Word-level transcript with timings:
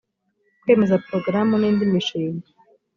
kwemeza 0.61 1.01
porogaramu 1.03 1.55
n 1.57 1.63
indi 1.69 1.85
mishinga 1.93 2.47